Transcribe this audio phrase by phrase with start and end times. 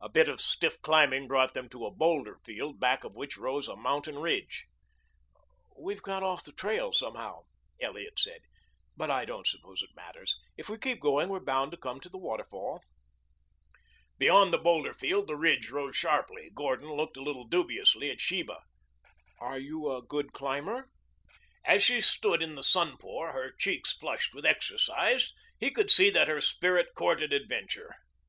[0.00, 3.66] A bit of stiff climbing brought them to a boulder field back of which rose
[3.66, 4.68] a mountain ridge.
[5.76, 7.40] "We've got off the trail somehow,"
[7.80, 8.42] Elliot said.
[8.96, 10.38] "But I don't suppose it matters.
[10.56, 12.80] If we keep going we're bound to come to the waterfall."
[14.18, 16.52] Beyond the boulder field the ridge rose sharply.
[16.54, 18.62] Gordon looked a little dubiously at Sheba.
[19.40, 20.90] "Are you a good climber?"
[21.64, 26.28] As she stood in the sunpour, her cheeks flushed with exercise, he could see that
[26.28, 27.96] her spirit courted adventure.